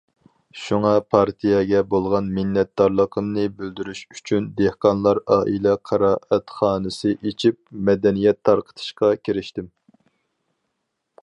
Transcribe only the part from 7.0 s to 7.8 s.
ئېچىپ